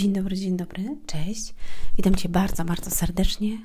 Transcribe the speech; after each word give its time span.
Dzień 0.00 0.12
dobry, 0.12 0.36
dzień 0.36 0.56
dobry, 0.56 0.96
cześć. 1.06 1.54
Witam 1.96 2.14
Cię 2.14 2.28
bardzo, 2.28 2.64
bardzo 2.64 2.90
serdecznie. 2.90 3.58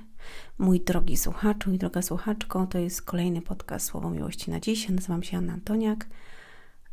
Mój 0.58 0.80
drogi 0.82 1.18
słuchaczu 1.18 1.74
i 1.74 1.78
droga 1.78 2.02
słuchaczko, 2.02 2.68
to 2.68 2.78
jest 2.78 3.02
kolejny 3.02 3.42
podcast 3.42 3.86
Słowo 3.86 4.10
Miłości 4.10 4.52
na 4.52 4.60
dziś. 4.60 4.90
Nazywam 4.90 5.24
się 5.24 5.38
Anna 5.38 5.54
Antoniak 5.54 6.08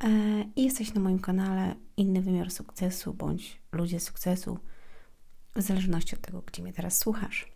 e, 0.05 0.09
i 0.57 0.65
jesteś 0.65 0.95
na 0.95 1.01
moim 1.01 1.19
kanale 1.19 1.75
Inny 1.97 2.23
Wymiar 2.23 2.51
Sukcesu 2.51 3.15
bądź 3.15 3.59
Ludzie 3.73 4.01
Sukcesu, 4.01 4.59
w 5.57 5.63
zależności 5.63 6.17
od 6.17 6.21
tego, 6.21 6.43
gdzie 6.47 6.63
mnie 6.63 6.73
teraz 6.73 6.99
słuchasz. 6.99 7.53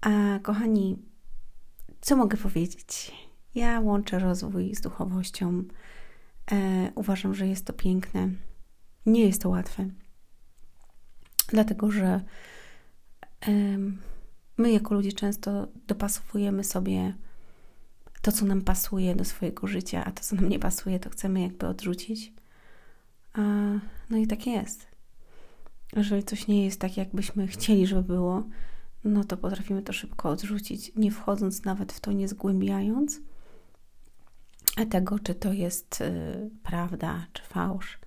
A 0.00 0.10
kochani, 0.42 0.98
co 2.00 2.16
mogę 2.16 2.36
powiedzieć? 2.36 3.12
Ja 3.54 3.80
łączę 3.80 4.18
rozwój 4.18 4.74
z 4.74 4.80
duchowością. 4.80 5.64
E, 6.52 6.92
uważam, 6.94 7.34
że 7.34 7.46
jest 7.46 7.64
to 7.64 7.72
piękne. 7.72 8.28
Nie 9.06 9.26
jest 9.26 9.42
to 9.42 9.48
łatwe 9.48 9.88
dlatego 11.48 11.90
że 11.90 12.20
my 14.56 14.72
jako 14.72 14.94
ludzie 14.94 15.12
często 15.12 15.68
dopasowujemy 15.86 16.64
sobie 16.64 17.14
to, 18.22 18.32
co 18.32 18.46
nam 18.46 18.62
pasuje 18.62 19.14
do 19.14 19.24
swojego 19.24 19.66
życia, 19.66 20.04
a 20.04 20.10
to, 20.10 20.22
co 20.22 20.36
nam 20.36 20.48
nie 20.48 20.58
pasuje, 20.58 21.00
to 21.00 21.10
chcemy 21.10 21.40
jakby 21.40 21.66
odrzucić. 21.66 22.32
No 24.10 24.16
i 24.16 24.26
tak 24.26 24.46
jest. 24.46 24.86
Jeżeli 25.96 26.24
coś 26.24 26.46
nie 26.46 26.64
jest 26.64 26.80
tak, 26.80 26.96
jakbyśmy 26.96 27.46
chcieli, 27.46 27.86
żeby 27.86 28.02
było, 28.02 28.42
no 29.04 29.24
to 29.24 29.36
potrafimy 29.36 29.82
to 29.82 29.92
szybko 29.92 30.30
odrzucić, 30.30 30.92
nie 30.96 31.10
wchodząc 31.10 31.64
nawet 31.64 31.92
w 31.92 32.00
to, 32.00 32.12
nie 32.12 32.28
zgłębiając 32.28 33.20
tego, 34.90 35.18
czy 35.18 35.34
to 35.34 35.52
jest 35.52 36.00
y, 36.00 36.50
prawda, 36.62 37.26
czy 37.32 37.42
fałsz, 37.42 37.98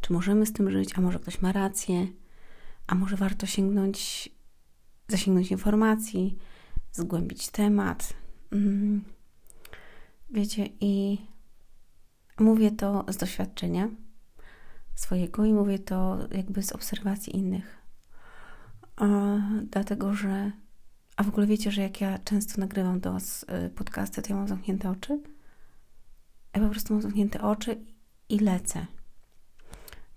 czy 0.00 0.12
możemy 0.12 0.46
z 0.46 0.52
tym 0.52 0.70
żyć, 0.70 0.98
a 0.98 1.00
może 1.00 1.18
ktoś 1.18 1.40
ma 1.40 1.52
rację, 1.52 2.06
a 2.90 2.94
może 2.94 3.16
warto 3.16 3.46
sięgnąć, 3.46 4.28
zasięgnąć 5.08 5.50
informacji, 5.50 6.38
zgłębić 6.92 7.50
temat. 7.50 8.14
Mm. 8.52 9.04
Wiecie, 10.30 10.68
i 10.80 11.18
mówię 12.38 12.70
to 12.70 13.04
z 13.08 13.16
doświadczenia 13.16 13.88
swojego 14.94 15.44
i 15.44 15.52
mówię 15.52 15.78
to 15.78 16.18
jakby 16.30 16.62
z 16.62 16.72
obserwacji 16.72 17.36
innych. 17.36 17.78
A, 18.96 19.06
dlatego, 19.70 20.14
że. 20.14 20.52
A 21.16 21.22
w 21.22 21.28
ogóle 21.28 21.46
wiecie, 21.46 21.70
że 21.70 21.82
jak 21.82 22.00
ja 22.00 22.18
często 22.18 22.60
nagrywam 22.60 23.00
do 23.00 23.12
Was 23.12 23.46
y, 23.66 23.70
podcasty, 23.70 24.22
to 24.22 24.28
ja 24.28 24.36
mam 24.36 24.48
zamknięte 24.48 24.90
oczy. 24.90 25.20
Ja 26.54 26.62
po 26.62 26.68
prostu 26.68 26.92
mam 26.92 27.02
zamknięte 27.02 27.40
oczy 27.40 27.84
i 28.28 28.38
lecę. 28.38 28.86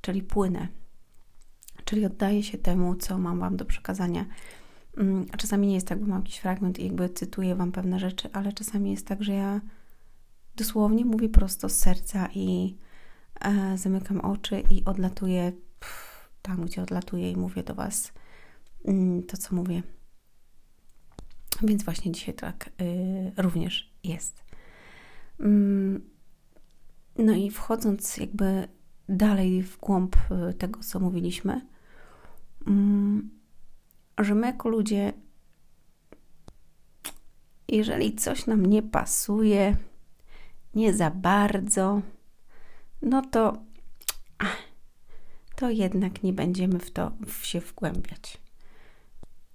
Czyli 0.01 0.23
płynę 0.23 0.67
czyli 1.85 2.05
oddaję 2.05 2.43
się 2.43 2.57
temu, 2.57 2.95
co 2.95 3.17
mam 3.17 3.39
Wam 3.39 3.57
do 3.57 3.65
przekazania. 3.65 4.25
Mm, 4.97 5.25
a 5.31 5.37
czasami 5.37 5.67
nie 5.67 5.73
jest 5.73 5.87
tak, 5.87 5.99
bo 5.99 6.07
mam 6.07 6.19
jakiś 6.19 6.37
fragment 6.37 6.79
i 6.79 6.83
jakby 6.83 7.09
cytuję 7.09 7.55
Wam 7.55 7.71
pewne 7.71 7.99
rzeczy, 7.99 8.29
ale 8.33 8.53
czasami 8.53 8.91
jest 8.91 9.07
tak, 9.07 9.23
że 9.23 9.33
ja 9.33 9.61
dosłownie 10.55 11.05
mówię 11.05 11.29
prosto 11.29 11.69
z 11.69 11.77
serca 11.77 12.29
i 12.35 12.77
e, 13.41 13.77
zamykam 13.77 14.21
oczy 14.21 14.63
i 14.69 14.85
odlatuję 14.85 15.51
pff, 15.79 16.29
tam, 16.41 16.65
gdzie 16.65 16.81
odlatuję 16.81 17.31
i 17.31 17.37
mówię 17.37 17.63
do 17.63 17.75
Was 17.75 18.13
mm, 18.85 19.23
to, 19.23 19.37
co 19.37 19.55
mówię. 19.55 19.83
Więc 21.61 21.83
właśnie 21.83 22.11
dzisiaj 22.11 22.35
tak 22.35 22.69
y, 22.81 23.31
również 23.37 23.93
jest. 24.03 24.43
Mm, 25.39 26.09
no 27.17 27.33
i 27.33 27.51
wchodząc 27.51 28.17
jakby 28.17 28.67
dalej 29.09 29.63
w 29.63 29.77
głąb 29.77 30.15
y, 30.49 30.53
tego, 30.53 30.79
co 30.79 30.99
mówiliśmy, 30.99 31.61
że 34.17 34.35
my 34.35 34.47
jako 34.47 34.69
ludzie, 34.69 35.13
jeżeli 37.67 38.15
coś 38.15 38.45
nam 38.45 38.65
nie 38.65 38.81
pasuje, 38.81 39.77
nie 40.75 40.93
za 40.93 41.11
bardzo, 41.11 42.01
no 43.01 43.21
to 43.21 43.63
to 45.55 45.69
jednak 45.69 46.23
nie 46.23 46.33
będziemy 46.33 46.79
w 46.79 46.91
to 46.91 47.11
się 47.41 47.59
wgłębiać. 47.59 48.41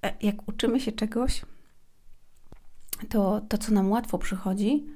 E, 0.02 0.16
jak 0.20 0.48
uczymy 0.48 0.80
się 0.80 0.92
czegoś, 0.92 1.44
to 3.08 3.40
to, 3.48 3.58
co 3.58 3.72
nam 3.72 3.90
łatwo 3.90 4.18
przychodzi, 4.18 4.86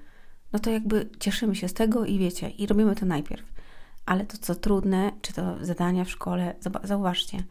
no 0.52 0.58
to 0.58 0.70
jakby 0.70 1.10
cieszymy 1.20 1.56
się 1.56 1.68
z 1.68 1.74
tego 1.74 2.04
i 2.04 2.18
wiecie, 2.18 2.50
i 2.50 2.66
robimy 2.66 2.96
to 2.96 3.06
najpierw. 3.06 3.51
Ale 4.06 4.26
to, 4.26 4.38
co 4.38 4.54
trudne, 4.54 5.12
czy 5.22 5.32
to 5.32 5.64
zadania 5.64 6.04
w 6.04 6.10
szkole, 6.10 6.54
zauważcie, 6.84 7.42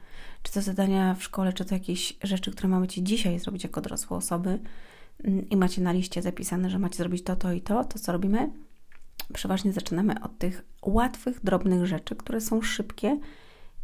czy 0.44 0.54
to 0.54 0.62
zadania 0.62 1.16
w 1.16 1.24
szkole, 1.24 1.54
czy 1.54 1.66
to 1.66 1.76
jakieś 1.76 2.18
rzeczy, 2.24 2.52
które 2.52 2.70
mamy 2.70 2.88
Ci 2.88 3.04
dzisiaj 3.04 3.40
zrobić 3.40 3.64
jako 3.64 3.82
dorosłe 3.82 4.18
osoby 4.18 4.60
mm, 5.24 5.50
i 5.50 5.58
macie 5.58 5.82
na 5.82 5.92
liście 5.92 6.22
zapisane, 6.22 6.70
że 6.70 6.80
macie 6.80 6.98
zrobić 6.98 7.24
to, 7.24 7.36
to 7.36 7.52
i 7.52 7.62
to, 7.62 7.84
to 7.84 8.00
co 8.00 8.12
robimy? 8.12 8.52
Przeważnie 9.34 9.74
zaczynamy 9.74 10.22
od 10.22 10.38
tych 10.38 10.66
łatwych, 10.82 11.44
drobnych 11.44 11.86
rzeczy, 11.86 12.16
które 12.16 12.42
są 12.42 12.62
szybkie 12.62 13.20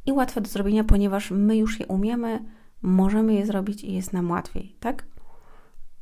i 0.05 0.11
łatwe 0.11 0.41
do 0.41 0.49
zrobienia, 0.49 0.84
ponieważ 0.84 1.31
my 1.31 1.57
już 1.57 1.79
je 1.79 1.88
umiemy, 1.88 2.44
możemy 2.81 3.34
je 3.34 3.45
zrobić 3.45 3.84
i 3.84 3.94
jest 3.94 4.13
nam 4.13 4.31
łatwiej, 4.31 4.75
tak? 4.79 5.05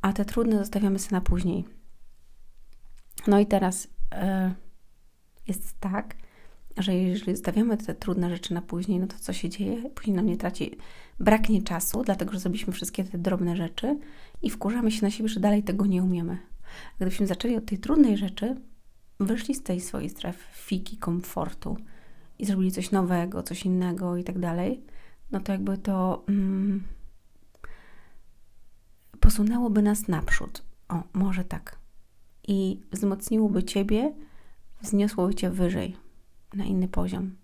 A 0.02 0.12
te 0.12 0.24
trudne 0.24 0.58
zostawiamy 0.58 0.98
sobie 0.98 1.12
na 1.12 1.20
później. 1.20 1.64
No 3.26 3.38
i 3.38 3.46
teraz 3.46 3.84
yy, 4.12 4.54
jest 5.46 5.80
tak, 5.80 6.16
że 6.76 6.94
jeżeli 6.94 7.36
stawiamy 7.36 7.76
te 7.76 7.94
trudne 7.94 8.30
rzeczy 8.30 8.54
na 8.54 8.62
później, 8.62 9.00
no 9.00 9.06
to 9.06 9.14
co 9.20 9.32
się 9.32 9.48
dzieje? 9.48 9.90
Później 9.90 10.16
nam 10.16 10.26
nie 10.26 10.36
traci, 10.36 10.78
braknie 11.20 11.62
czasu, 11.62 12.02
dlatego 12.02 12.32
że 12.32 12.40
zrobiliśmy 12.40 12.72
wszystkie 12.72 13.04
te 13.04 13.18
drobne 13.18 13.56
rzeczy 13.56 13.98
i 14.42 14.50
wkurzamy 14.50 14.90
się 14.90 15.02
na 15.02 15.10
siebie, 15.10 15.28
że 15.28 15.40
dalej 15.40 15.62
tego 15.62 15.86
nie 15.86 16.02
umiemy. 16.02 16.38
Gdybyśmy 16.96 17.26
zaczęli 17.26 17.56
od 17.56 17.66
tej 17.66 17.78
trudnej 17.78 18.16
rzeczy, 18.16 18.56
wyszli 19.20 19.54
z 19.54 19.62
tej 19.62 19.80
swojej 19.80 20.10
strefy 20.10 20.44
fiki, 20.52 20.96
komfortu 20.96 21.76
i 22.38 22.46
zrobili 22.46 22.72
coś 22.72 22.90
nowego, 22.90 23.42
coś 23.42 23.64
innego 23.64 24.16
i 24.16 24.24
tak 24.24 24.38
dalej, 24.38 24.80
no 25.30 25.40
to 25.40 25.52
jakby 25.52 25.78
to 25.78 26.24
mm, 26.28 26.82
posunęłoby 29.20 29.82
nas 29.82 30.08
naprzód. 30.08 30.62
O, 30.88 31.02
może 31.12 31.44
tak. 31.44 31.78
I 32.48 32.80
wzmocniłoby 32.92 33.64
Ciebie, 33.64 34.14
wzniosłoby 34.82 35.34
Cię 35.34 35.50
wyżej 35.50 36.05
na 36.54 36.64
inny 36.64 36.88
poziom. 36.88 37.36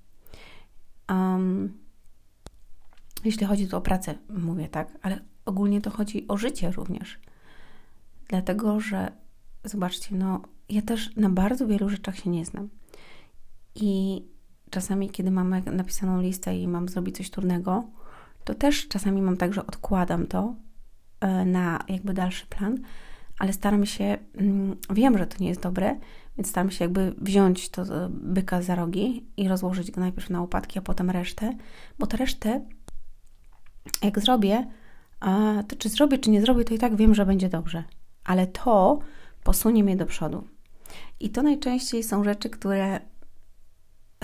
Um, 1.08 1.78
jeśli 3.24 3.46
chodzi 3.46 3.68
tu 3.68 3.76
o 3.76 3.80
pracę, 3.80 4.14
mówię 4.28 4.68
tak, 4.68 4.98
ale 5.02 5.20
ogólnie 5.44 5.80
to 5.80 5.90
chodzi 5.90 6.28
o 6.28 6.36
życie 6.36 6.70
również. 6.70 7.18
Dlatego, 8.28 8.80
że 8.80 9.12
zobaczcie, 9.64 10.16
no 10.16 10.42
ja 10.68 10.82
też 10.82 11.16
na 11.16 11.30
bardzo 11.30 11.66
wielu 11.66 11.88
rzeczach 11.88 12.16
się 12.16 12.30
nie 12.30 12.44
znam. 12.44 12.68
I 13.74 14.22
czasami, 14.70 15.10
kiedy 15.10 15.30
mam 15.30 15.54
napisaną 15.64 16.20
listę 16.20 16.58
i 16.58 16.68
mam 16.68 16.88
zrobić 16.88 17.16
coś 17.16 17.30
trudnego, 17.30 17.84
to 18.44 18.54
też 18.54 18.88
czasami 18.88 19.22
mam 19.22 19.36
tak, 19.36 19.54
że 19.54 19.66
odkładam 19.66 20.26
to 20.26 20.54
e, 21.20 21.44
na 21.44 21.84
jakby 21.88 22.14
dalszy 22.14 22.46
plan, 22.46 22.78
ale 23.38 23.52
staram 23.52 23.86
się, 23.86 24.18
mm, 24.34 24.76
wiem, 24.90 25.18
że 25.18 25.26
to 25.26 25.36
nie 25.40 25.48
jest 25.48 25.62
dobre, 25.62 25.98
więc 26.36 26.48
staram 26.48 26.70
się 26.70 26.84
jakby 26.84 27.14
wziąć 27.18 27.68
to 27.68 27.84
byka 28.10 28.62
za 28.62 28.74
rogi 28.74 29.26
i 29.36 29.48
rozłożyć 29.48 29.90
go 29.90 30.00
najpierw 30.00 30.30
na 30.30 30.40
łopatki, 30.40 30.78
a 30.78 30.82
potem 30.82 31.10
resztę, 31.10 31.56
bo 31.98 32.06
tę 32.06 32.16
resztę, 32.16 32.60
jak 34.02 34.20
zrobię, 34.20 34.66
to 35.68 35.76
czy 35.78 35.88
zrobię, 35.88 36.18
czy 36.18 36.30
nie 36.30 36.40
zrobię, 36.40 36.64
to 36.64 36.74
i 36.74 36.78
tak 36.78 36.96
wiem, 36.96 37.14
że 37.14 37.26
będzie 37.26 37.48
dobrze. 37.48 37.84
Ale 38.24 38.46
to 38.46 38.98
posunie 39.44 39.84
mnie 39.84 39.96
do 39.96 40.06
przodu. 40.06 40.48
I 41.20 41.30
to 41.30 41.42
najczęściej 41.42 42.02
są 42.02 42.24
rzeczy, 42.24 42.50
które 42.50 43.00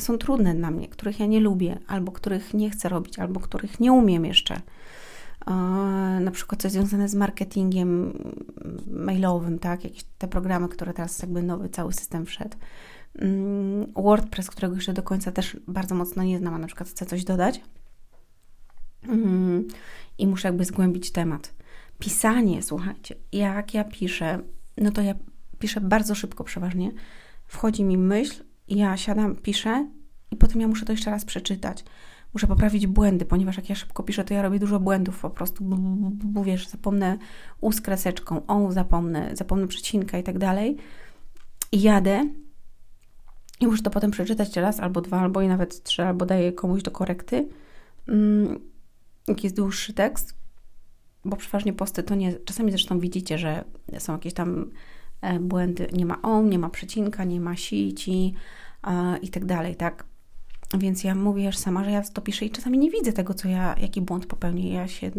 są 0.00 0.18
trudne 0.18 0.54
dla 0.54 0.70
mnie, 0.70 0.88
których 0.88 1.20
ja 1.20 1.26
nie 1.26 1.40
lubię, 1.40 1.78
albo 1.86 2.12
których 2.12 2.54
nie 2.54 2.70
chcę 2.70 2.88
robić, 2.88 3.18
albo 3.18 3.40
których 3.40 3.80
nie 3.80 3.92
umiem 3.92 4.24
jeszcze 4.24 4.60
na 6.20 6.30
przykład 6.32 6.62
coś 6.62 6.72
związane 6.72 7.08
z 7.08 7.14
marketingiem 7.14 8.18
mailowym, 8.86 9.58
tak, 9.58 9.84
jakieś 9.84 10.04
te 10.18 10.28
programy, 10.28 10.68
które 10.68 10.94
teraz 10.94 11.22
jakby 11.22 11.42
nowy 11.42 11.68
cały 11.68 11.92
system 11.92 12.26
wszedł. 12.26 12.56
Mm, 13.14 13.92
WordPress, 13.96 14.50
którego 14.50 14.74
jeszcze 14.74 14.92
do 14.92 15.02
końca 15.02 15.32
też 15.32 15.56
bardzo 15.68 15.94
mocno 15.94 16.22
nie 16.22 16.38
znam, 16.38 16.54
a 16.54 16.58
na 16.58 16.66
przykład 16.66 16.88
chcę 16.88 17.06
coś 17.06 17.24
dodać 17.24 17.60
mm, 19.02 19.68
i 20.18 20.26
muszę 20.26 20.48
jakby 20.48 20.64
zgłębić 20.64 21.12
temat. 21.12 21.54
Pisanie, 21.98 22.62
słuchajcie, 22.62 23.14
jak 23.32 23.74
ja 23.74 23.84
piszę, 23.84 24.42
no 24.76 24.90
to 24.90 25.02
ja 25.02 25.14
piszę 25.58 25.80
bardzo 25.80 26.14
szybko 26.14 26.44
przeważnie. 26.44 26.92
Wchodzi 27.46 27.84
mi 27.84 27.98
myśl, 27.98 28.44
ja 28.68 28.96
siadam, 28.96 29.36
piszę 29.36 29.88
i 30.30 30.36
potem 30.36 30.60
ja 30.60 30.68
muszę 30.68 30.86
to 30.86 30.92
jeszcze 30.92 31.10
raz 31.10 31.24
przeczytać 31.24 31.84
muszę 32.34 32.46
poprawić 32.46 32.86
błędy, 32.86 33.24
ponieważ 33.24 33.56
jak 33.56 33.68
ja 33.68 33.74
szybko 33.74 34.02
piszę, 34.02 34.24
to 34.24 34.34
ja 34.34 34.42
robię 34.42 34.58
dużo 34.58 34.80
błędów 34.80 35.20
po 35.20 35.30
prostu, 35.30 35.64
bo, 35.64 35.76
bo, 35.76 36.10
bo 36.24 36.44
wiesz, 36.44 36.68
zapomnę 36.68 37.18
u 37.60 37.72
z 37.72 37.80
kreseczką, 37.80 38.46
o 38.46 38.72
zapomnę, 38.72 39.36
zapomnę 39.36 39.66
przecinka 39.66 40.18
i 40.18 40.22
tak 40.22 40.38
dalej. 40.38 40.76
I 41.72 41.82
jadę 41.82 42.28
i 43.60 43.66
muszę 43.66 43.82
to 43.82 43.90
potem 43.90 44.10
przeczytać 44.10 44.56
raz, 44.56 44.80
albo 44.80 45.00
dwa, 45.00 45.20
albo 45.20 45.42
i 45.42 45.48
nawet 45.48 45.82
trzy, 45.82 46.04
albo 46.04 46.26
daję 46.26 46.52
komuś 46.52 46.82
do 46.82 46.90
korekty. 46.90 47.48
mm, 48.08 48.60
jest 49.42 49.56
dłuższy 49.56 49.92
tekst, 49.92 50.34
bo 51.24 51.36
przeważnie 51.36 51.72
posty 51.72 52.02
to 52.02 52.14
nie, 52.14 52.32
czasami 52.32 52.70
zresztą 52.70 53.00
widzicie, 53.00 53.38
że 53.38 53.64
są 53.98 54.12
jakieś 54.12 54.34
tam 54.34 54.70
e, 55.20 55.40
błędy, 55.40 55.88
nie 55.92 56.06
ma 56.06 56.22
on, 56.22 56.48
nie 56.48 56.58
ma 56.58 56.70
przecinka, 56.70 57.24
nie 57.24 57.40
ma 57.40 57.56
sici 57.56 58.34
i 59.22 59.28
tak 59.28 59.44
dalej, 59.44 59.76
tak? 59.76 60.04
Więc 60.74 61.04
ja 61.04 61.14
mówię 61.14 61.52
sama, 61.52 61.84
że 61.84 61.90
ja 61.90 62.02
to 62.02 62.22
piszę 62.22 62.44
i 62.44 62.50
czasami 62.50 62.78
nie 62.78 62.90
widzę 62.90 63.12
tego, 63.12 63.34
co 63.34 63.48
ja, 63.48 63.76
jaki 63.80 64.00
błąd 64.00 64.26
popełnię. 64.26 64.72
Ja 64.72 64.88
się 64.88 65.10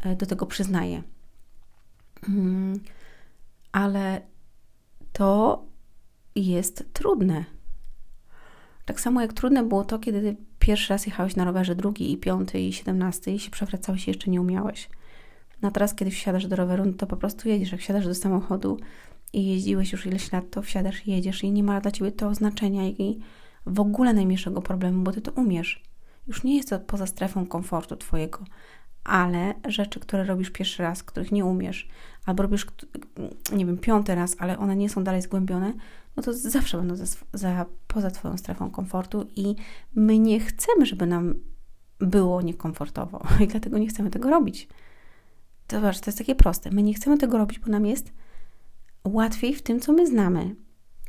e, 0.00 0.16
do 0.16 0.26
tego 0.26 0.46
przyznaję. 0.46 1.02
Mm, 2.28 2.80
ale 3.72 4.20
to 5.12 5.62
jest 6.34 6.84
trudne. 6.92 7.44
Tak 8.84 9.00
samo 9.00 9.20
jak 9.20 9.32
trudne 9.32 9.64
było 9.64 9.84
to, 9.84 9.98
kiedy 9.98 10.36
pierwszy 10.58 10.92
raz 10.92 11.06
jechałeś 11.06 11.36
na 11.36 11.44
rowerze, 11.44 11.74
drugi 11.74 12.12
i 12.12 12.16
piąty 12.16 12.60
i 12.60 12.72
siedemnasty 12.72 13.30
i 13.32 13.38
się 13.38 13.50
przewracałeś 13.50 14.06
i 14.06 14.10
jeszcze 14.10 14.30
nie 14.30 14.40
umiałeś. 14.40 14.88
No 15.62 15.70
teraz, 15.70 15.94
kiedy 15.94 16.10
wsiadasz 16.10 16.46
do 16.46 16.56
roweru, 16.56 16.84
no 16.84 16.92
to 16.92 17.06
po 17.06 17.16
prostu 17.16 17.48
jedziesz. 17.48 17.72
Jak 17.72 17.80
wsiadasz 17.80 18.06
do 18.06 18.14
samochodu 18.14 18.78
i 19.32 19.46
jeździłeś 19.46 19.92
już 19.92 20.06
ileś 20.06 20.32
lat, 20.32 20.50
to 20.50 20.62
wsiadasz 20.62 21.06
i 21.06 21.10
jedziesz 21.10 21.44
i 21.44 21.52
nie 21.52 21.62
ma 21.62 21.80
dla 21.80 21.90
Ciebie 21.90 22.12
to 22.12 22.34
znaczenia 22.34 22.88
i 22.88 23.20
w 23.68 23.80
ogóle 23.80 24.12
najmniejszego 24.12 24.62
problemu, 24.62 25.02
bo 25.02 25.12
Ty 25.12 25.20
to 25.20 25.32
umiesz. 25.32 25.82
Już 26.26 26.44
nie 26.44 26.56
jest 26.56 26.70
to 26.70 26.80
poza 26.80 27.06
strefą 27.06 27.46
komfortu 27.46 27.96
Twojego, 27.96 28.44
ale 29.04 29.54
rzeczy, 29.68 30.00
które 30.00 30.24
robisz 30.24 30.50
pierwszy 30.50 30.82
raz, 30.82 31.02
których 31.02 31.32
nie 31.32 31.44
umiesz, 31.44 31.88
albo 32.26 32.42
robisz, 32.42 32.66
nie 33.52 33.66
wiem, 33.66 33.78
piąty 33.78 34.14
raz, 34.14 34.36
ale 34.38 34.58
one 34.58 34.76
nie 34.76 34.88
są 34.88 35.04
dalej 35.04 35.22
zgłębione, 35.22 35.72
no 36.16 36.22
to 36.22 36.32
zawsze 36.32 36.78
będą 36.78 36.96
za, 36.96 37.04
za, 37.32 37.66
poza 37.86 38.10
Twoją 38.10 38.36
strefą 38.36 38.70
komfortu 38.70 39.26
i 39.36 39.54
my 39.94 40.18
nie 40.18 40.40
chcemy, 40.40 40.86
żeby 40.86 41.06
nam 41.06 41.34
było 41.98 42.42
niekomfortowo 42.42 43.22
i 43.44 43.46
dlatego 43.46 43.78
nie 43.78 43.88
chcemy 43.88 44.10
tego 44.10 44.30
robić. 44.30 44.68
Zobacz, 45.70 46.00
to 46.00 46.08
jest 46.08 46.18
takie 46.18 46.34
proste. 46.34 46.70
My 46.70 46.82
nie 46.82 46.94
chcemy 46.94 47.18
tego 47.18 47.38
robić, 47.38 47.58
bo 47.58 47.70
nam 47.70 47.86
jest 47.86 48.12
łatwiej 49.04 49.54
w 49.54 49.62
tym, 49.62 49.80
co 49.80 49.92
my 49.92 50.06
znamy, 50.06 50.56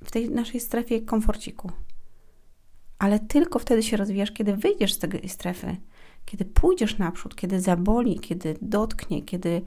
w 0.04 0.12
tej 0.12 0.30
naszej 0.30 0.60
strefie 0.60 1.02
komforciku. 1.02 1.72
Ale 3.00 3.20
tylko 3.20 3.60
wtedy 3.60 3.84
się 3.84 3.98
rozwijasz, 3.98 4.32
kiedy 4.32 4.56
wyjdziesz 4.58 4.94
z 4.94 4.98
tej 5.00 5.30
strefy, 5.30 5.78
kiedy 6.26 6.46
pójdziesz 6.46 6.98
naprzód, 6.98 7.36
kiedy 7.36 7.62
zaboli, 7.62 8.20
kiedy 8.20 8.58
dotknie, 8.62 9.22
kiedy 9.22 9.62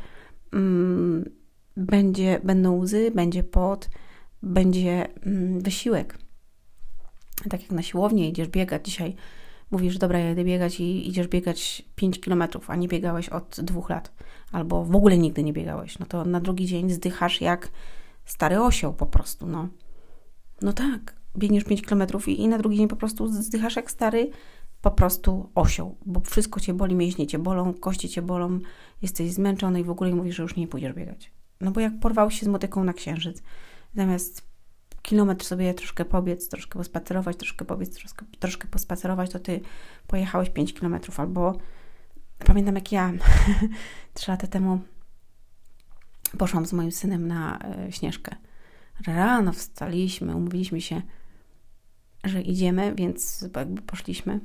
mm, 0.52 1.30
będzie, 1.76 2.40
będą 2.44 2.78
łzy, 2.78 3.10
będzie 3.10 3.42
pot, 3.42 3.90
będzie 4.42 5.08
mm, 5.26 5.60
wysiłek. 5.60 6.18
Tak 7.50 7.62
jak 7.62 7.70
na 7.70 7.82
siłownię 7.82 8.28
idziesz 8.28 8.48
biegać. 8.48 8.84
Dzisiaj, 8.84 9.14
mówisz, 9.70 9.98
dobra, 9.98 10.18
ja 10.18 10.32
idę 10.32 10.44
biegać 10.44 10.80
i 10.80 11.08
idziesz 11.08 11.28
biegać 11.28 11.82
5 11.96 12.20
kilometrów, 12.20 12.70
a 12.70 12.76
nie 12.76 12.88
biegałeś 12.88 13.28
od 13.28 13.60
dwóch 13.60 13.90
lat, 13.90 14.12
albo 14.52 14.84
w 14.84 14.96
ogóle 14.96 15.18
nigdy 15.18 15.42
nie 15.42 15.52
biegałeś, 15.52 15.98
no 15.98 16.06
to 16.06 16.24
na 16.24 16.40
drugi 16.40 16.66
dzień 16.66 16.90
zdychasz 16.90 17.40
jak 17.40 17.68
stary 18.24 18.60
osioł 18.60 18.92
po 18.92 19.06
prostu, 19.06 19.46
no. 19.46 19.68
No 20.62 20.72
tak, 20.72 21.21
biegniesz 21.38 21.64
5 21.64 21.82
kilometrów 21.82 22.28
i, 22.28 22.40
i 22.40 22.48
na 22.48 22.58
drugi 22.58 22.76
dzień 22.76 22.88
po 22.88 22.96
prostu 22.96 23.28
zdychasz 23.28 23.76
jak 23.76 23.90
stary 23.90 24.30
po 24.82 24.90
prostu 24.90 25.50
osioł, 25.54 25.96
bo 26.06 26.20
wszystko 26.20 26.60
cię 26.60 26.74
boli, 26.74 26.94
mięśnie 26.94 27.26
cię 27.26 27.38
bolą, 27.38 27.74
kości 27.74 28.08
cię 28.08 28.22
bolą, 28.22 28.58
jesteś 29.02 29.32
zmęczony 29.32 29.80
i 29.80 29.84
w 29.84 29.90
ogóle 29.90 30.14
mówisz, 30.14 30.36
że 30.36 30.42
już 30.42 30.56
nie 30.56 30.68
pójdziesz 30.68 30.92
biegać. 30.92 31.32
No 31.60 31.70
bo 31.70 31.80
jak 31.80 32.00
porwał 32.00 32.30
się 32.30 32.46
z 32.46 32.48
motyką 32.48 32.84
na 32.84 32.92
księżyc, 32.92 33.42
zamiast 33.94 34.52
kilometr 35.02 35.44
sobie 35.44 35.74
troszkę 35.74 36.04
pobiec, 36.04 36.48
troszkę 36.48 36.78
pospacerować, 36.78 37.36
troszkę 37.36 37.64
pobiec, 37.64 37.94
troszkę, 37.94 38.26
troszkę 38.38 38.68
pospacerować, 38.68 39.30
to 39.30 39.38
ty 39.38 39.60
pojechałeś 40.06 40.50
5 40.50 40.74
kilometrów. 40.74 41.20
Albo 41.20 41.58
pamiętam 42.46 42.74
jak 42.74 42.92
ja 42.92 43.12
trzy 44.14 44.30
lata 44.30 44.46
temu 44.46 44.80
poszłam 46.38 46.66
z 46.66 46.72
moim 46.72 46.92
synem 46.92 47.28
na 47.28 47.58
y, 47.88 47.92
Śnieżkę. 47.92 48.36
Rano 49.06 49.52
wstaliśmy, 49.52 50.36
umówiliśmy 50.36 50.80
się, 50.80 51.02
że 52.24 52.42
idziemy, 52.42 52.94
więc 52.94 53.48
jakby 53.56 53.82
poszliśmy. 53.82 54.40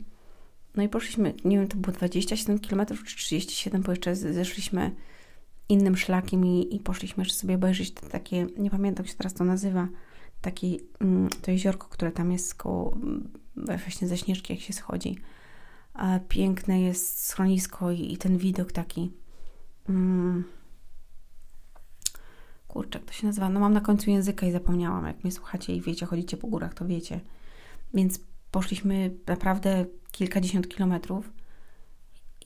No 0.75 0.83
i 0.83 0.89
poszliśmy, 0.89 1.33
nie 1.45 1.57
wiem, 1.57 1.67
to 1.67 1.77
było 1.77 1.97
27 1.97 2.59
km 2.59 2.85
czy 2.85 3.15
37, 3.15 3.81
bo 3.81 3.91
jeszcze 3.91 4.15
zeszliśmy 4.15 4.91
innym 5.69 5.97
szlakiem 5.97 6.45
i, 6.45 6.75
i 6.75 6.79
poszliśmy 6.79 7.21
jeszcze 7.21 7.37
sobie 7.37 7.55
obejrzeć 7.55 7.91
te 7.91 8.07
takie, 8.07 8.47
nie 8.57 8.69
pamiętam 8.69 9.05
jak 9.05 9.11
się 9.11 9.17
teraz 9.17 9.33
to 9.33 9.43
nazywa, 9.43 9.87
taki, 10.41 10.79
mm, 11.01 11.29
to 11.41 11.51
jeziorko, 11.51 11.87
które 11.87 12.11
tam 12.11 12.31
jest 12.31 12.55
koło, 12.55 12.93
mm, 12.93 13.29
właśnie 13.55 14.07
ze 14.07 14.17
Śnieżki, 14.17 14.53
jak 14.53 14.61
się 14.61 14.73
schodzi. 14.73 15.17
A 15.93 16.19
piękne 16.27 16.81
jest 16.81 17.25
schronisko 17.25 17.91
i, 17.91 18.13
i 18.13 18.17
ten 18.17 18.37
widok 18.37 18.71
taki. 18.71 19.11
Mm, 19.89 20.43
kurczę, 22.67 22.99
jak 22.99 23.07
to 23.07 23.13
się 23.13 23.27
nazywa? 23.27 23.49
No 23.49 23.59
mam 23.59 23.73
na 23.73 23.81
końcu 23.81 24.09
języka 24.09 24.47
i 24.47 24.51
zapomniałam. 24.51 25.05
Jak 25.05 25.23
mnie 25.23 25.31
słuchacie 25.31 25.75
i 25.75 25.81
wiecie, 25.81 26.05
chodzicie 26.05 26.37
po 26.37 26.47
górach, 26.47 26.73
to 26.73 26.85
wiecie. 26.85 27.19
Więc 27.93 28.19
poszliśmy 28.51 29.15
naprawdę 29.27 29.85
kilkadziesiąt 30.11 30.67
kilometrów. 30.67 31.31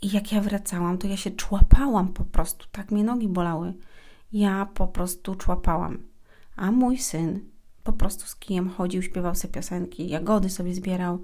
I 0.01 0.11
jak 0.11 0.31
ja 0.31 0.41
wracałam, 0.41 0.97
to 0.97 1.07
ja 1.07 1.17
się 1.17 1.31
człapałam 1.31 2.13
po 2.13 2.25
prostu. 2.25 2.65
Tak 2.71 2.91
mnie 2.91 3.03
nogi 3.03 3.27
bolały. 3.27 3.73
Ja 4.33 4.65
po 4.65 4.88
prostu 4.88 5.35
człapałam. 5.35 5.97
A 6.55 6.71
mój 6.71 6.97
syn 6.97 7.39
po 7.83 7.93
prostu 7.93 8.25
z 8.25 8.35
kijem 8.35 8.69
chodził, 8.69 9.01
śpiewał 9.01 9.35
sobie 9.35 9.53
piosenki, 9.53 10.09
jagody 10.09 10.49
sobie 10.49 10.75
zbierał. 10.75 11.21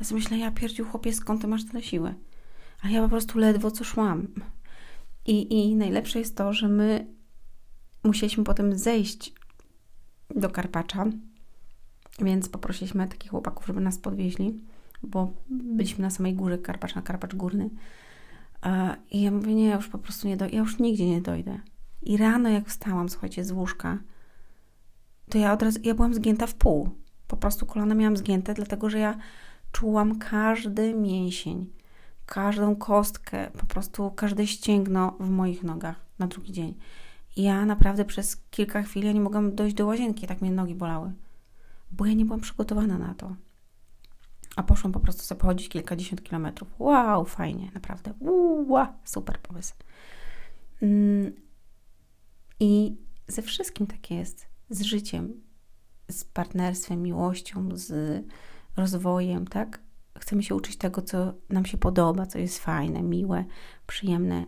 Ja 0.00 0.06
sobie 0.06 0.20
myślę, 0.20 0.38
ja 0.38 0.50
pierdził 0.50 0.84
chłopie, 0.84 1.12
skąd 1.12 1.40
ty 1.40 1.46
masz 1.46 1.66
tyle 1.66 1.82
siły? 1.82 2.14
A 2.82 2.88
ja 2.88 3.02
po 3.02 3.08
prostu 3.08 3.38
ledwo 3.38 3.70
co 3.70 3.84
szłam. 3.84 4.28
I, 5.26 5.58
I 5.58 5.76
najlepsze 5.76 6.18
jest 6.18 6.36
to, 6.36 6.52
że 6.52 6.68
my 6.68 7.06
musieliśmy 8.04 8.44
potem 8.44 8.78
zejść 8.78 9.32
do 10.36 10.50
Karpacza, 10.50 11.06
więc 12.18 12.48
poprosiliśmy 12.48 13.08
takich 13.08 13.30
chłopaków, 13.30 13.66
żeby 13.66 13.80
nas 13.80 13.98
podwieźli, 13.98 14.60
bo 15.02 15.32
byliśmy 15.50 16.02
na 16.02 16.10
samej 16.10 16.34
górze 16.34 16.58
Karpacz, 16.58 16.94
na 16.94 17.02
Karpacz 17.02 17.34
Górny. 17.34 17.70
I 19.10 19.22
ja 19.22 19.30
mówię, 19.30 19.54
nie, 19.54 19.64
ja 19.64 19.76
już 19.76 19.88
po 19.88 19.98
prostu 19.98 20.28
nie 20.28 20.36
dojdę, 20.36 20.54
ja 20.56 20.60
już 20.60 20.78
nigdzie 20.78 21.10
nie 21.10 21.20
dojdę. 21.20 21.60
I 22.02 22.16
rano 22.16 22.48
jak 22.48 22.68
wstałam, 22.68 23.08
słuchajcie, 23.08 23.44
z 23.44 23.52
łóżka, 23.52 23.98
to 25.30 25.38
ja 25.38 25.52
od 25.52 25.62
razu, 25.62 25.78
ja 25.82 25.94
byłam 25.94 26.14
zgięta 26.14 26.46
w 26.46 26.54
pół. 26.54 26.90
Po 27.26 27.36
prostu 27.36 27.66
kolana 27.66 27.94
miałam 27.94 28.16
zgięte, 28.16 28.54
dlatego 28.54 28.90
że 28.90 28.98
ja 28.98 29.18
czułam 29.72 30.18
każdy 30.18 30.94
mięsień, 30.94 31.70
każdą 32.26 32.76
kostkę, 32.76 33.50
po 33.58 33.66
prostu 33.66 34.10
każde 34.10 34.46
ścięgno 34.46 35.16
w 35.20 35.30
moich 35.30 35.62
nogach 35.62 36.06
na 36.18 36.26
drugi 36.26 36.52
dzień. 36.52 36.74
I 37.36 37.42
ja 37.42 37.66
naprawdę 37.66 38.04
przez 38.04 38.36
kilka 38.50 38.82
chwil 38.82 39.04
ja 39.04 39.12
nie 39.12 39.20
mogłam 39.20 39.54
dojść 39.54 39.76
do 39.76 39.86
łazienki, 39.86 40.26
tak 40.26 40.40
mnie 40.40 40.50
nogi 40.50 40.74
bolały, 40.74 41.12
bo 41.92 42.06
ja 42.06 42.14
nie 42.14 42.24
byłam 42.24 42.40
przygotowana 42.40 42.98
na 42.98 43.14
to. 43.14 43.36
A 44.56 44.62
poszłam 44.62 44.92
po 44.92 45.00
prostu 45.00 45.22
sobie 45.22 45.40
pochodzić 45.40 45.68
kilkadziesiąt 45.68 46.22
kilometrów. 46.22 46.68
Wow, 46.78 47.24
fajnie, 47.24 47.70
naprawdę. 47.74 48.14
Wow, 48.66 48.86
super 49.04 49.40
pomysł. 49.40 49.74
Mm, 50.82 51.32
I 52.60 52.96
ze 53.28 53.42
wszystkim 53.42 53.86
tak 53.86 54.10
jest 54.10 54.46
z 54.70 54.82
życiem, 54.82 55.32
z 56.10 56.24
partnerstwem, 56.24 57.02
miłością, 57.02 57.68
z 57.72 58.24
rozwojem, 58.76 59.46
tak? 59.46 59.80
Chcemy 60.18 60.42
się 60.42 60.54
uczyć 60.54 60.76
tego, 60.76 61.02
co 61.02 61.34
nam 61.48 61.66
się 61.66 61.78
podoba, 61.78 62.26
co 62.26 62.38
jest 62.38 62.58
fajne, 62.58 63.02
miłe, 63.02 63.44
przyjemne, 63.86 64.46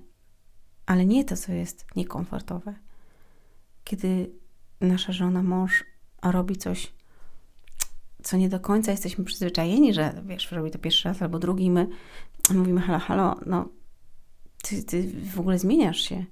ale 0.86 1.06
nie 1.06 1.24
to, 1.24 1.36
co 1.36 1.52
jest 1.52 1.86
niekomfortowe. 1.96 2.74
Kiedy 3.84 4.32
nasza 4.80 5.12
żona, 5.12 5.42
mąż 5.42 5.84
robi 6.22 6.56
coś, 6.56 6.94
co 8.24 8.36
nie 8.36 8.48
do 8.48 8.60
końca 8.60 8.90
jesteśmy 8.90 9.24
przyzwyczajeni, 9.24 9.94
że 9.94 10.22
wiesz, 10.26 10.52
robi 10.52 10.70
to 10.70 10.78
pierwszy 10.78 11.08
raz 11.08 11.22
albo 11.22 11.38
drugi, 11.38 11.70
my 11.70 11.86
mówimy, 12.54 12.80
halo, 12.80 12.98
halo, 12.98 13.36
no 13.46 13.68
ty, 14.62 14.82
ty 14.82 15.12
w 15.34 15.40
ogóle 15.40 15.58
zmieniasz 15.58 16.00
się 16.00 16.24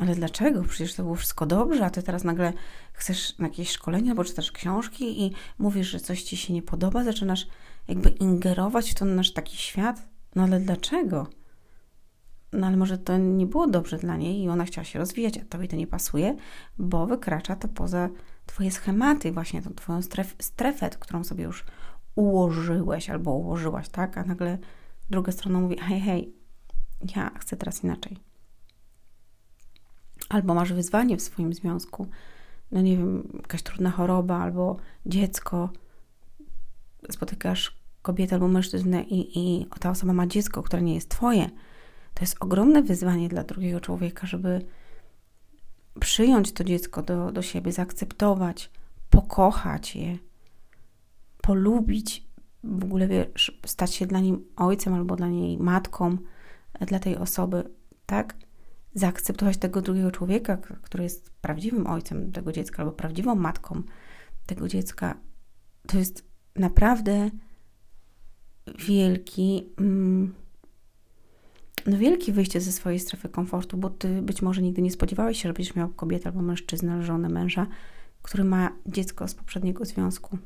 ale 0.00 0.14
dlaczego? 0.14 0.62
Przecież 0.62 0.94
to 0.94 1.02
było 1.02 1.14
wszystko 1.14 1.46
dobrze, 1.46 1.84
a 1.84 1.90
ty 1.90 2.02
teraz 2.02 2.24
nagle 2.24 2.52
chcesz 2.92 3.38
na 3.38 3.46
jakieś 3.46 3.70
szkolenia 3.70 4.10
albo 4.10 4.24
czytasz 4.24 4.52
książki 4.52 5.22
i 5.22 5.32
mówisz, 5.58 5.90
że 5.90 6.00
coś 6.00 6.22
ci 6.22 6.36
się 6.36 6.52
nie 6.52 6.62
podoba, 6.62 7.04
zaczynasz 7.04 7.46
jakby 7.88 8.08
ingerować 8.08 8.90
w 8.90 8.94
ten 8.94 9.14
nasz 9.14 9.32
taki 9.32 9.56
świat. 9.56 10.08
No 10.34 10.42
ale 10.42 10.60
dlaczego? 10.60 11.26
No 12.52 12.66
ale 12.66 12.76
może 12.76 12.98
to 12.98 13.18
nie 13.18 13.46
było 13.46 13.66
dobrze 13.66 13.98
dla 13.98 14.16
niej 14.16 14.42
i 14.42 14.48
ona 14.48 14.64
chciała 14.64 14.84
się 14.84 14.98
rozwijać, 14.98 15.38
a 15.38 15.44
tobie 15.44 15.68
to 15.68 15.76
nie 15.76 15.86
pasuje, 15.86 16.36
bo 16.78 17.06
wykracza 17.06 17.56
to 17.56 17.68
poza 17.68 18.08
twoje 18.46 18.70
schematy, 18.70 19.32
właśnie 19.32 19.62
tą 19.62 19.74
twoją 19.74 20.02
stref, 20.02 20.36
strefę, 20.38 20.90
którą 20.90 21.24
sobie 21.24 21.44
już 21.44 21.64
ułożyłeś 22.14 23.10
albo 23.10 23.30
ułożyłaś, 23.30 23.88
tak? 23.88 24.18
A 24.18 24.24
nagle 24.24 24.58
druga 25.10 25.32
strona 25.32 25.60
mówi, 25.60 25.76
hej, 25.78 26.00
hej, 26.00 26.34
ja 27.16 27.30
chcę 27.38 27.56
teraz 27.56 27.84
inaczej. 27.84 28.16
Albo 30.28 30.54
masz 30.54 30.72
wyzwanie 30.72 31.16
w 31.16 31.22
swoim 31.22 31.52
związku, 31.52 32.06
no 32.72 32.80
nie 32.80 32.96
wiem, 32.96 33.28
jakaś 33.34 33.62
trudna 33.62 33.90
choroba, 33.90 34.38
albo 34.38 34.76
dziecko, 35.06 35.70
spotykasz 37.10 37.80
kobietę 38.02 38.34
albo 38.34 38.48
mężczyznę 38.48 39.02
i, 39.02 39.38
i 39.38 39.66
ta 39.80 39.90
osoba 39.90 40.12
ma 40.12 40.26
dziecko, 40.26 40.62
które 40.62 40.82
nie 40.82 40.94
jest 40.94 41.08
twoje, 41.08 41.50
to 42.14 42.20
jest 42.20 42.36
ogromne 42.40 42.82
wyzwanie 42.82 43.28
dla 43.28 43.44
drugiego 43.44 43.80
człowieka, 43.80 44.26
żeby 44.26 44.66
przyjąć 46.00 46.52
to 46.52 46.64
dziecko 46.64 47.02
do, 47.02 47.32
do 47.32 47.42
siebie, 47.42 47.72
zaakceptować, 47.72 48.70
pokochać 49.10 49.96
je, 49.96 50.18
polubić, 51.42 52.30
w 52.64 52.84
ogóle 52.84 53.08
wiesz, 53.08 53.60
stać 53.66 53.94
się 53.94 54.06
dla 54.06 54.20
nim 54.20 54.44
ojcem 54.56 54.94
albo 54.94 55.16
dla 55.16 55.28
niej 55.28 55.58
matką, 55.58 56.16
dla 56.80 56.98
tej 56.98 57.16
osoby, 57.16 57.70
tak? 58.06 58.36
Zaakceptować 58.94 59.56
tego 59.56 59.82
drugiego 59.82 60.10
człowieka, 60.10 60.56
który 60.56 61.04
jest 61.04 61.30
prawdziwym 61.30 61.86
ojcem 61.86 62.32
tego 62.32 62.52
dziecka 62.52 62.82
albo 62.82 62.92
prawdziwą 62.92 63.34
matką 63.34 63.82
tego 64.46 64.68
dziecka, 64.68 65.14
to 65.86 65.98
jest 65.98 66.24
naprawdę 66.56 67.30
wielki, 68.78 69.72
mm, 69.78 70.34
no 71.86 71.98
wielkie 71.98 72.32
wyjście 72.32 72.60
ze 72.60 72.72
swojej 72.72 73.00
strefy 73.00 73.28
komfortu, 73.28 73.76
bo 73.76 73.90
ty 73.90 74.22
być 74.22 74.42
może 74.42 74.62
nigdy 74.62 74.82
nie 74.82 74.90
spodziewałeś 74.90 75.42
się, 75.42 75.48
że 75.48 75.52
będziesz 75.52 75.74
miał 75.74 75.88
kobietę 75.88 76.26
albo 76.26 76.42
mężczyznę, 76.42 77.02
żonę, 77.02 77.28
męża, 77.28 77.66
który 78.22 78.44
ma 78.44 78.72
dziecko 78.86 79.28
z 79.28 79.34
poprzedniego 79.34 79.84
związku. 79.84 80.38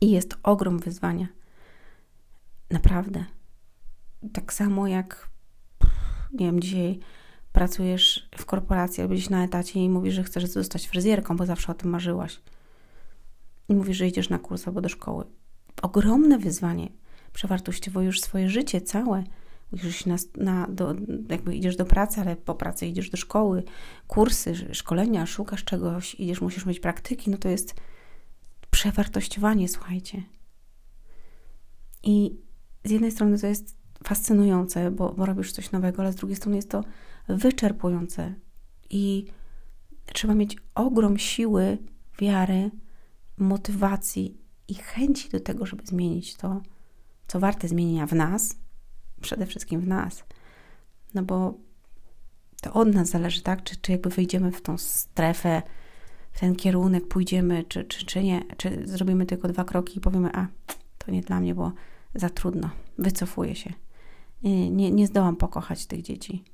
I 0.00 0.10
jest 0.10 0.36
ogrom 0.42 0.78
wyzwania. 0.78 1.28
Naprawdę. 2.70 3.24
Tak 4.32 4.52
samo 4.52 4.86
jak, 4.86 5.28
nie 6.32 6.46
wiem, 6.46 6.60
dzisiaj 6.60 7.00
pracujesz 7.52 8.28
w 8.36 8.44
korporacji 8.44 9.02
albo 9.02 9.14
gdzieś 9.14 9.30
na 9.30 9.44
etacie 9.44 9.80
i 9.80 9.88
mówisz, 9.88 10.14
że 10.14 10.22
chcesz 10.22 10.46
zostać 10.46 10.86
fryzjerką, 10.86 11.36
bo 11.36 11.46
zawsze 11.46 11.72
o 11.72 11.74
tym 11.74 11.90
marzyłaś. 11.90 12.40
I 13.68 13.74
mówisz, 13.74 13.96
że 13.96 14.06
idziesz 14.08 14.28
na 14.28 14.38
kurs 14.38 14.68
albo 14.68 14.80
do 14.80 14.88
szkoły. 14.88 15.24
Ogromne 15.82 16.38
wyzwanie. 16.38 16.88
Przewartościowujesz 17.32 18.20
swoje 18.20 18.50
życie 18.50 18.80
całe. 18.80 19.24
Musisz 19.74 20.06
na, 20.06 20.16
na, 20.36 20.66
do, 20.66 20.94
jakby 21.28 21.56
idziesz 21.56 21.76
do 21.76 21.84
pracy, 21.84 22.20
ale 22.20 22.36
po 22.36 22.54
pracy 22.54 22.86
idziesz 22.86 23.10
do 23.10 23.16
szkoły, 23.16 23.62
kursy, 24.06 24.74
szkolenia, 24.74 25.26
szukasz 25.26 25.64
czegoś, 25.64 26.14
idziesz, 26.14 26.40
musisz 26.40 26.66
mieć 26.66 26.80
praktyki, 26.80 27.30
no 27.30 27.36
to 27.36 27.48
jest 27.48 27.74
przewartościowanie, 28.70 29.68
słuchajcie. 29.68 30.22
I 32.02 32.36
z 32.84 32.90
jednej 32.90 33.12
strony 33.12 33.38
to 33.38 33.46
jest 33.46 33.76
fascynujące, 34.04 34.90
bo, 34.90 35.12
bo 35.12 35.26
robisz 35.26 35.52
coś 35.52 35.72
nowego, 35.72 36.02
ale 36.02 36.12
z 36.12 36.16
drugiej 36.16 36.36
strony 36.36 36.56
jest 36.56 36.70
to 36.70 36.84
wyczerpujące 37.28 38.34
i 38.90 39.26
trzeba 40.12 40.34
mieć 40.34 40.56
ogrom 40.74 41.18
siły, 41.18 41.78
wiary, 42.18 42.70
motywacji 43.38 44.38
i 44.68 44.74
chęci 44.74 45.28
do 45.30 45.40
tego, 45.40 45.66
żeby 45.66 45.86
zmienić 45.86 46.34
to, 46.34 46.62
co 47.26 47.40
warte 47.40 47.68
zmienienia 47.68 48.06
w 48.06 48.12
nas, 48.12 48.56
przede 49.24 49.46
wszystkim 49.46 49.80
w 49.80 49.86
nas. 49.86 50.24
No 51.14 51.22
bo 51.22 51.54
to 52.62 52.72
od 52.72 52.94
nas 52.94 53.08
zależy, 53.08 53.42
tak? 53.42 53.62
Czy, 53.62 53.76
czy 53.76 53.92
jakby 53.92 54.10
wyjdziemy 54.10 54.52
w 54.52 54.62
tą 54.62 54.78
strefę, 54.78 55.62
w 56.32 56.40
ten 56.40 56.56
kierunek, 56.56 57.08
pójdziemy, 57.08 57.64
czy, 57.64 57.84
czy, 57.84 58.06
czy 58.06 58.22
nie, 58.22 58.42
czy 58.56 58.88
zrobimy 58.88 59.26
tylko 59.26 59.48
dwa 59.48 59.64
kroki 59.64 59.98
i 59.98 60.00
powiemy, 60.00 60.30
a 60.32 60.46
to 60.98 61.10
nie 61.10 61.20
dla 61.22 61.40
mnie, 61.40 61.54
bo 61.54 61.72
za 62.14 62.30
trudno, 62.30 62.70
wycofuję 62.98 63.54
się. 63.54 63.72
Nie, 64.42 64.70
nie, 64.70 64.90
nie 64.90 65.06
zdołam 65.06 65.36
pokochać 65.36 65.86
tych 65.86 66.02
dzieci. 66.02 66.44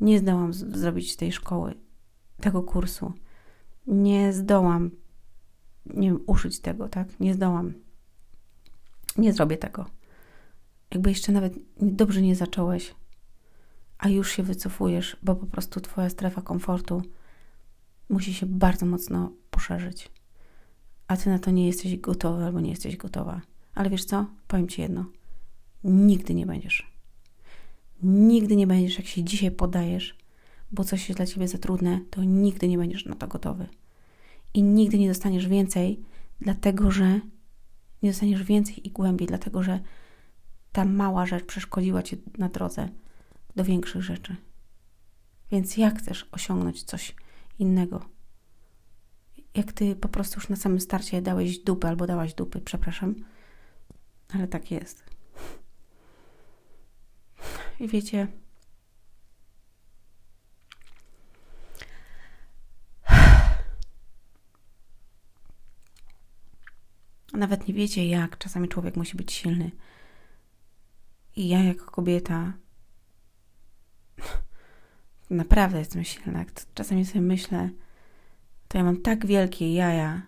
Nie 0.00 0.18
zdołam 0.18 0.52
z- 0.52 0.76
zrobić 0.76 1.16
tej 1.16 1.32
szkoły, 1.32 1.74
tego 2.40 2.62
kursu. 2.62 3.12
Nie 3.86 4.32
zdołam, 4.32 4.90
nie 5.86 6.08
wiem, 6.08 6.20
uszyć 6.26 6.60
tego, 6.60 6.88
tak? 6.88 7.20
Nie 7.20 7.34
zdołam. 7.34 7.74
Nie 9.16 9.32
zrobię 9.32 9.56
tego. 9.56 9.86
Jakby 10.92 11.10
jeszcze 11.10 11.32
nawet 11.32 11.54
dobrze 11.80 12.22
nie 12.22 12.36
zacząłeś, 12.36 12.94
a 13.98 14.08
już 14.08 14.30
się 14.30 14.42
wycofujesz, 14.42 15.16
bo 15.22 15.34
po 15.34 15.46
prostu 15.46 15.80
Twoja 15.80 16.10
strefa 16.10 16.42
komfortu 16.42 17.02
musi 18.08 18.34
się 18.34 18.46
bardzo 18.46 18.86
mocno 18.86 19.32
poszerzyć. 19.50 20.10
A 21.08 21.16
Ty 21.16 21.30
na 21.30 21.38
to 21.38 21.50
nie 21.50 21.66
jesteś 21.66 21.96
gotowy 21.96 22.44
albo 22.44 22.60
nie 22.60 22.70
jesteś 22.70 22.96
gotowa. 22.96 23.40
Ale 23.74 23.90
wiesz 23.90 24.04
co? 24.04 24.26
Powiem 24.48 24.68
Ci 24.68 24.80
jedno. 24.80 25.04
Nigdy 25.84 26.34
nie 26.34 26.46
będziesz. 26.46 26.92
Nigdy 28.02 28.56
nie 28.56 28.66
będziesz, 28.66 28.98
jak 28.98 29.06
się 29.06 29.24
dzisiaj 29.24 29.50
podajesz, 29.50 30.16
bo 30.72 30.84
coś 30.84 31.08
jest 31.08 31.18
dla 31.18 31.26
ciebie 31.26 31.48
za 31.48 31.58
trudne, 31.58 32.00
to 32.10 32.24
nigdy 32.24 32.68
nie 32.68 32.78
będziesz 32.78 33.06
na 33.06 33.14
to 33.14 33.28
gotowy. 33.28 33.66
I 34.54 34.62
nigdy 34.62 34.98
nie 34.98 35.08
dostaniesz 35.08 35.48
więcej, 35.48 36.00
dlatego 36.40 36.90
że 36.90 37.20
nie 38.02 38.10
dostaniesz 38.10 38.42
więcej 38.42 38.86
i 38.86 38.90
głębiej, 38.90 39.28
dlatego 39.28 39.62
że 39.62 39.80
ta 40.72 40.84
mała 40.84 41.26
rzecz 41.26 41.44
przeszkodziła 41.44 42.02
ci 42.02 42.22
na 42.38 42.48
drodze 42.48 42.88
do 43.56 43.64
większych 43.64 44.02
rzeczy. 44.02 44.36
Więc 45.50 45.76
jak 45.76 45.98
chcesz 45.98 46.28
osiągnąć 46.32 46.82
coś 46.82 47.14
innego? 47.58 48.04
Jak 49.54 49.72
ty 49.72 49.96
po 49.96 50.08
prostu 50.08 50.40
już 50.40 50.48
na 50.48 50.56
samym 50.56 50.80
starcie 50.80 51.22
dałeś 51.22 51.58
dupy 51.58 51.88
albo 51.88 52.06
dałaś 52.06 52.34
dupy, 52.34 52.60
przepraszam, 52.60 53.14
ale 54.34 54.48
tak 54.48 54.70
jest. 54.70 55.04
I 57.80 57.88
wiecie, 57.88 58.28
nawet 67.32 67.68
nie 67.68 67.74
wiecie, 67.74 68.08
jak 68.08 68.38
czasami 68.38 68.68
człowiek 68.68 68.96
musi 68.96 69.16
być 69.16 69.32
silny. 69.32 69.70
I 71.36 71.48
ja, 71.48 71.62
jako 71.62 71.90
kobieta, 71.90 72.52
naprawdę 75.30 75.78
jestem 75.78 76.04
silna. 76.04 76.44
Czasami 76.74 77.04
sobie 77.04 77.20
myślę, 77.20 77.70
to 78.68 78.78
ja 78.78 78.84
mam 78.84 79.02
tak 79.02 79.26
wielkie 79.26 79.74
jaja, 79.74 80.22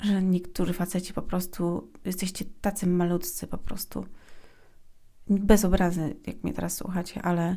że 0.00 0.22
niektórzy 0.22 0.72
faceci 0.72 1.12
po 1.12 1.22
prostu 1.22 1.92
jesteście 2.04 2.44
tacy 2.60 2.86
malutcy 2.86 3.46
po 3.46 3.58
prostu 3.58 4.06
bez 5.26 5.64
obrazy, 5.64 6.16
jak 6.26 6.42
mnie 6.42 6.52
teraz 6.52 6.76
słuchacie, 6.76 7.22
ale 7.22 7.56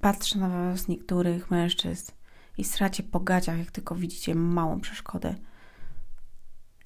patrzę 0.00 0.38
na 0.38 0.48
was 0.48 0.88
niektórych 0.88 1.50
mężczyzn 1.50 2.12
i 2.58 2.64
stracie 2.64 3.02
po 3.02 3.20
gaciach, 3.20 3.58
jak 3.58 3.70
tylko 3.70 3.94
widzicie 3.94 4.34
małą 4.34 4.80
przeszkodę. 4.80 5.34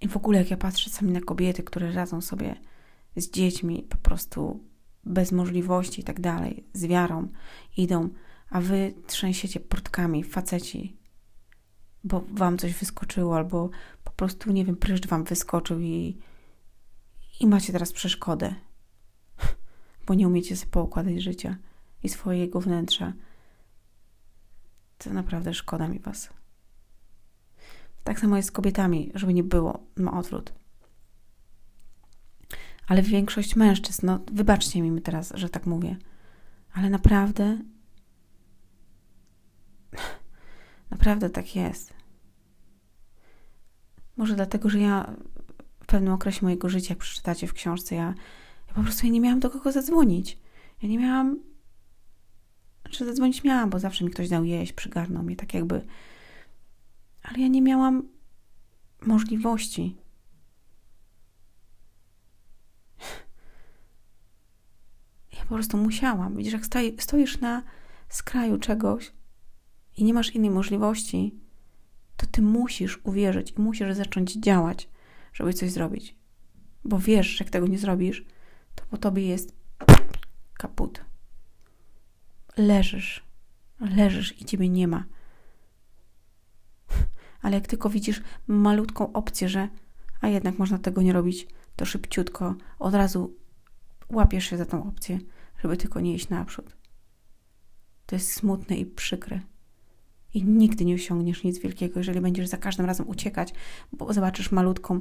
I 0.04 0.08
w 0.08 0.16
ogóle 0.16 0.38
jak 0.38 0.50
ja 0.50 0.56
patrzę 0.56 0.90
sami 0.90 1.12
na 1.12 1.20
kobiety, 1.20 1.62
które 1.62 1.92
radzą 1.92 2.20
sobie 2.20 2.54
z 3.16 3.30
dziećmi 3.30 3.82
po 3.82 3.96
prostu 3.96 4.64
bez 5.04 5.32
możliwości 5.32 6.00
i 6.00 6.04
tak 6.04 6.20
dalej, 6.20 6.64
z 6.72 6.86
wiarą 6.86 7.28
idą, 7.76 8.08
a 8.50 8.60
wy 8.60 8.94
trzęsiecie 9.06 9.60
portkami, 9.60 10.24
faceci, 10.24 10.96
bo 12.04 12.24
wam 12.32 12.58
coś 12.58 12.74
wyskoczyło, 12.74 13.36
albo 13.36 13.70
po 14.04 14.10
prostu, 14.10 14.52
nie 14.52 14.64
wiem, 14.64 14.76
pryszcz 14.76 15.06
wam 15.06 15.24
wyskoczył 15.24 15.80
i 15.80 16.18
i 17.40 17.46
macie 17.46 17.72
teraz 17.72 17.92
przeszkodę, 17.92 18.54
bo 20.06 20.14
nie 20.14 20.28
umiecie 20.28 20.56
sobie 20.56 20.70
poukładać 20.70 21.22
życia 21.22 21.56
i 22.02 22.08
swojego 22.08 22.60
wnętrza. 22.60 23.12
To 24.98 25.10
naprawdę 25.10 25.54
szkoda 25.54 25.88
mi 25.88 25.98
was. 25.98 26.30
Tak 28.04 28.20
samo 28.20 28.36
jest 28.36 28.48
z 28.48 28.52
kobietami, 28.52 29.10
żeby 29.14 29.34
nie 29.34 29.44
było, 29.44 29.86
ma 29.96 30.18
odwrót. 30.18 30.52
Ale 32.86 33.02
większość 33.02 33.56
mężczyzn, 33.56 34.06
no 34.06 34.20
wybaczcie 34.32 34.82
mi 34.82 35.02
teraz, 35.02 35.32
że 35.34 35.48
tak 35.48 35.66
mówię, 35.66 35.96
ale 36.72 36.90
naprawdę, 36.90 37.58
naprawdę 40.90 41.30
tak 41.30 41.56
jest. 41.56 41.94
Może 44.16 44.34
dlatego, 44.34 44.68
że 44.68 44.78
ja 44.78 45.14
w 45.82 45.86
pewnym 45.86 46.12
okresie 46.12 46.40
mojego 46.42 46.68
życia, 46.68 46.86
jak 46.88 46.98
przeczytacie 46.98 47.46
w 47.46 47.52
książce, 47.52 47.94
ja, 47.94 48.14
ja 48.68 48.74
po 48.74 48.82
prostu 48.82 49.06
ja 49.06 49.12
nie 49.12 49.20
miałam 49.20 49.40
do 49.40 49.50
kogo 49.50 49.72
zadzwonić. 49.72 50.38
Ja 50.82 50.88
nie 50.88 50.98
miałam. 50.98 51.40
Znaczy, 52.82 53.04
zadzwonić 53.04 53.44
miałam, 53.44 53.70
bo 53.70 53.78
zawsze 53.78 54.04
mi 54.04 54.10
ktoś 54.10 54.28
dał 54.28 54.44
jeść, 54.44 54.72
przygarnął 54.72 55.22
mnie, 55.22 55.36
tak 55.36 55.54
jakby. 55.54 55.86
Ale 57.24 57.38
ja 57.38 57.48
nie 57.48 57.62
miałam 57.62 58.08
możliwości. 59.06 59.96
Ja 65.32 65.42
po 65.42 65.54
prostu 65.54 65.76
musiałam. 65.76 66.36
Widzisz, 66.36 66.52
jak 66.52 66.66
stoi, 66.66 66.96
stoisz 67.00 67.40
na 67.40 67.62
skraju 68.08 68.58
czegoś 68.58 69.12
i 69.96 70.04
nie 70.04 70.14
masz 70.14 70.34
innej 70.34 70.50
możliwości, 70.50 71.34
to 72.16 72.26
ty 72.26 72.42
musisz 72.42 72.98
uwierzyć 73.04 73.50
i 73.50 73.60
musisz 73.60 73.96
zacząć 73.96 74.32
działać 74.32 74.88
żeby 75.34 75.52
coś 75.52 75.70
zrobić. 75.70 76.16
Bo 76.84 76.98
wiesz, 76.98 77.26
że 77.26 77.44
jak 77.44 77.52
tego 77.52 77.66
nie 77.66 77.78
zrobisz, 77.78 78.24
to 78.74 78.84
po 78.90 78.96
tobie 78.96 79.26
jest 79.26 79.56
kaput. 80.54 81.04
Leżysz, 82.56 83.24
leżysz 83.80 84.40
i 84.40 84.44
ciebie 84.44 84.68
nie 84.68 84.88
ma. 84.88 85.04
Ale 87.44 87.54
jak 87.54 87.66
tylko 87.66 87.90
widzisz 87.90 88.22
malutką 88.46 89.12
opcję, 89.12 89.48
że 89.48 89.68
a 90.20 90.28
jednak 90.28 90.58
można 90.58 90.78
tego 90.78 91.02
nie 91.02 91.12
robić, 91.12 91.46
to 91.76 91.84
szybciutko 91.84 92.54
od 92.78 92.94
razu 92.94 93.34
łapiesz 94.10 94.44
się 94.44 94.56
za 94.56 94.66
tą 94.66 94.88
opcję, 94.88 95.18
żeby 95.62 95.76
tylko 95.76 96.00
nie 96.00 96.14
iść 96.14 96.28
naprzód. 96.28 96.76
To 98.06 98.16
jest 98.16 98.32
smutne 98.32 98.76
i 98.76 98.86
przykre. 98.86 99.40
I 100.34 100.44
nigdy 100.44 100.84
nie 100.84 100.94
osiągniesz 100.94 101.44
nic 101.44 101.58
wielkiego, 101.58 102.00
jeżeli 102.00 102.20
będziesz 102.20 102.48
za 102.48 102.56
każdym 102.56 102.86
razem 102.86 103.08
uciekać, 103.08 103.54
bo 103.92 104.12
zobaczysz 104.12 104.52
malutką 104.52 105.00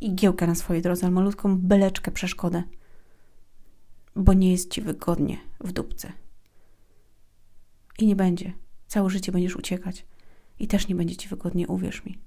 igiełkę 0.00 0.46
na 0.46 0.54
swojej 0.54 0.82
drodze, 0.82 1.10
malutką 1.10 1.58
beleczkę, 1.58 2.10
przeszkodę, 2.10 2.62
bo 4.16 4.32
nie 4.32 4.52
jest 4.52 4.70
ci 4.70 4.80
wygodnie 4.82 5.38
w 5.60 5.72
dupce. 5.72 6.12
I 7.98 8.06
nie 8.06 8.16
będzie. 8.16 8.52
Całe 8.86 9.10
życie 9.10 9.32
będziesz 9.32 9.56
uciekać. 9.56 10.06
I 10.58 10.66
też 10.66 10.88
nie 10.88 10.94
będzie 10.94 11.16
ci 11.16 11.28
wygodnie, 11.28 11.68
uwierz 11.68 12.04
mi. 12.04 12.18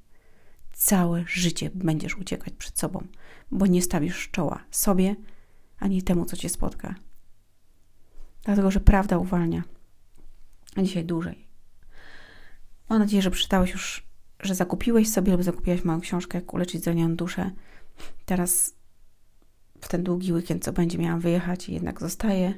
Całe 0.74 1.24
życie 1.27 1.69
będziesz 1.74 2.17
uciekać 2.17 2.53
przed 2.53 2.79
sobą, 2.79 3.07
bo 3.51 3.65
nie 3.65 3.81
stawisz 3.81 4.29
czoła 4.31 4.63
sobie 4.71 5.15
ani 5.79 6.03
temu, 6.03 6.25
co 6.25 6.38
cię 6.38 6.50
spotka. 6.50 6.95
Dlatego, 8.43 8.71
że 8.71 8.79
prawda 8.79 9.17
uwalnia. 9.17 9.63
A 10.75 10.81
dzisiaj 10.81 11.05
dłużej. 11.05 11.48
Mam 12.89 13.00
nadzieję, 13.00 13.21
że 13.21 13.31
przeczytałeś 13.31 13.71
już, 13.71 14.07
że 14.39 14.55
zakupiłeś 14.55 15.09
sobie 15.09 15.31
lub 15.31 15.43
zakupiłaś 15.43 15.83
moją 15.83 16.01
książkę, 16.01 16.38
jak 16.38 16.53
uleczyć 16.53 16.83
zranioną 16.83 17.15
duszę. 17.15 17.51
Teraz 18.25 18.75
w 19.81 19.88
ten 19.88 20.03
długi 20.03 20.33
weekend, 20.33 20.63
co 20.63 20.74
będzie, 20.74 20.98
miałam 20.98 21.19
wyjechać 21.19 21.69
i 21.69 21.74
jednak 21.74 22.00
zostaję 22.00 22.53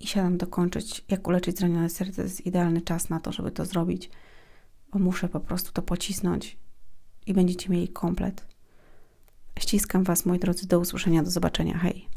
i 0.00 0.06
siadam 0.06 0.36
dokończyć, 0.36 1.04
jak 1.08 1.28
uleczyć 1.28 1.58
zranione 1.58 1.90
serce. 1.90 2.16
To 2.16 2.22
jest 2.22 2.46
idealny 2.46 2.80
czas 2.80 3.08
na 3.08 3.20
to, 3.20 3.32
żeby 3.32 3.50
to 3.50 3.64
zrobić, 3.64 4.10
bo 4.92 4.98
muszę 4.98 5.28
po 5.28 5.40
prostu 5.40 5.72
to 5.72 5.82
pocisnąć 5.82 6.56
i 7.26 7.34
będziecie 7.34 7.70
mieli 7.70 7.88
komplet. 7.88 8.46
Ściskam 9.58 10.04
Was, 10.04 10.26
moi 10.26 10.38
drodzy, 10.38 10.66
do 10.66 10.78
usłyszenia, 10.80 11.22
do 11.22 11.30
zobaczenia. 11.30 11.78
Hej! 11.78 12.08